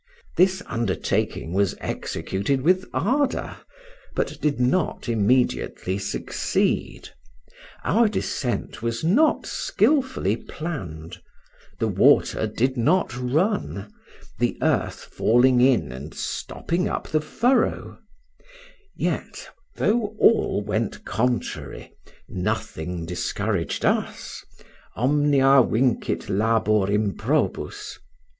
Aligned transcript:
This 0.35 0.63
undertaking 0.65 1.53
was 1.53 1.75
executed 1.79 2.61
with 2.61 2.85
ardor, 2.91 3.57
but 4.15 4.41
did 4.41 4.59
not 4.59 5.07
immediately 5.07 5.99
succeed 5.99 7.09
our 7.83 8.09
descent 8.09 8.81
was 8.81 9.03
not 9.03 9.45
skilfully 9.45 10.35
planned 10.37 11.21
the 11.77 11.87
water 11.87 12.47
did 12.47 12.77
not 12.77 13.15
run, 13.15 13.93
the 14.39 14.57
earth 14.63 15.01
falling 15.03 15.61
in 15.61 15.91
and 15.91 16.15
stopping 16.15 16.87
up 16.89 17.07
the 17.07 17.21
furrow; 17.21 17.99
yet, 18.95 19.47
though 19.75 20.15
all 20.19 20.63
went 20.65 21.05
contrary, 21.05 21.93
nothing 22.27 23.05
discouraged 23.05 23.85
us, 23.85 24.43
'omnia 24.95 25.61
vincit 25.61 26.27
labor 26.27 26.87
improbus'. 26.91 27.99